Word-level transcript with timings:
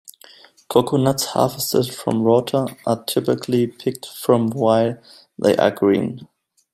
Coconuts 0.67 1.25
harvested 1.25 1.93
for 1.93 2.15
water 2.19 2.65
are 2.87 3.03
typically 3.03 3.67
picked 3.67 4.07
from 4.07 4.49
while 4.49 4.97
they 5.37 5.55
are 5.57 5.69
green. 5.69 6.27